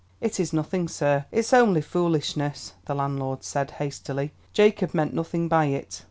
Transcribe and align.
"It 0.19 0.39
is 0.39 0.51
nothing 0.51 0.87
sir, 0.87 1.25
it's 1.31 1.53
only 1.53 1.79
foolishness," 1.79 2.73
the 2.85 2.95
landlord 2.95 3.43
said, 3.43 3.69
hastily. 3.69 4.33
"Jacob 4.51 4.95
meant 4.95 5.13
nothing 5.13 5.47
by 5.47 5.65
it." 5.65 5.99